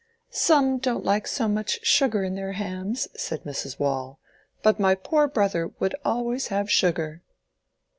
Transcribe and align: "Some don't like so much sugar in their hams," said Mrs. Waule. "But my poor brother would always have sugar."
"Some 0.31 0.79
don't 0.79 1.05
like 1.05 1.27
so 1.27 1.47
much 1.47 1.85
sugar 1.85 2.23
in 2.23 2.33
their 2.33 2.53
hams," 2.53 3.07
said 3.15 3.43
Mrs. 3.43 3.77
Waule. 3.77 4.19
"But 4.63 4.79
my 4.79 4.95
poor 4.95 5.27
brother 5.27 5.67
would 5.79 5.93
always 6.03 6.47
have 6.47 6.71
sugar." 6.71 7.21